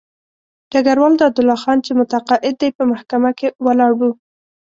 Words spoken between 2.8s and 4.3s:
محکمه کې ولاړ وو.